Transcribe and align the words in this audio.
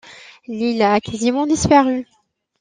L'île 0.47 0.81
a 0.81 0.99
quasiment 0.99 1.45
disparu. 1.45 2.07